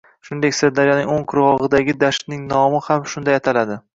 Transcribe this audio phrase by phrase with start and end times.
[0.27, 3.81] Shuningdek, Sirdaryoning o‘ng qirg‘og‘idagi dashtning nomi ham shunday ataladi.